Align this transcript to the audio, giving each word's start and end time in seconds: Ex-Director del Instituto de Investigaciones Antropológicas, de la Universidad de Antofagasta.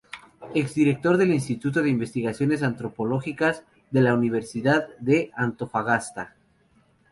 Ex-Director 0.55 1.15
del 1.17 1.31
Instituto 1.31 1.83
de 1.83 1.91
Investigaciones 1.91 2.63
Antropológicas, 2.63 3.65
de 3.91 4.01
la 4.01 4.15
Universidad 4.15 4.87
de 4.97 5.29
Antofagasta. 5.35 6.33